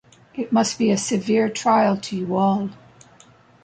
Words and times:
It 0.33 0.51
must 0.51 0.79
be 0.79 0.89
a 0.89 0.97
severe 0.97 1.47
trial 1.47 1.95
to 1.95 2.15
you 2.17 2.35
all. 2.35 2.71